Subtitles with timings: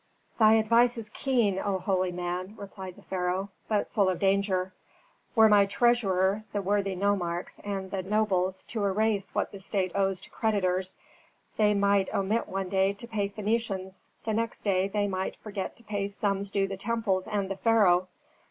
[0.39, 4.73] "Thy advice is keen, O holy man," replied the pharaoh, "but full of danger.
[5.35, 10.19] Were my treasurer, the worthy nomarchs, and the nobles, to erase what the state owes
[10.21, 10.97] to creditors,
[11.57, 15.83] they might omit one day to pay Phœnicians, the next day they might forget to
[15.83, 18.07] pay sums due the temples and the pharaoh.